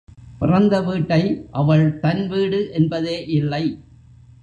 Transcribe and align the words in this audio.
பிறந்த 0.39 0.75
வீட்டை 0.81 1.19
அவள் 1.51 1.85
தன் 1.99 2.23
வீடு 2.27 2.71
என்பதே 2.71 3.17
இல்லை. 3.31 3.63